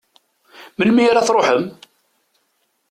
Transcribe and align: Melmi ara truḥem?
Melmi 0.77 1.03
ara 1.07 1.27
truḥem? 1.27 1.63